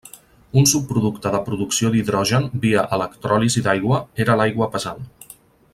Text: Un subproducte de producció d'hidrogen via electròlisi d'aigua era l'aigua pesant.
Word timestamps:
Un 0.61 0.63
subproducte 0.69 1.33
de 1.35 1.41
producció 1.49 1.91
d'hidrogen 1.97 2.49
via 2.65 2.87
electròlisi 2.99 3.63
d'aigua 3.69 4.01
era 4.27 4.39
l'aigua 4.41 4.71
pesant. 4.77 5.07